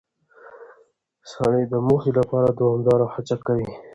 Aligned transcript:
سړی 1.31 1.61
د 1.69 1.73
موخې 1.87 2.11
لپاره 2.19 2.47
دوامداره 2.59 3.05
هڅه 3.13 3.35
کوي 3.45 3.69